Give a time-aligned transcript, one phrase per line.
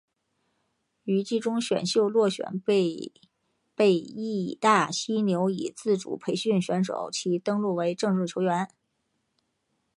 [1.03, 3.11] 于季中选秀落选被
[3.75, 8.67] 被义大犀牛以自主培训选手其登录为正式球员。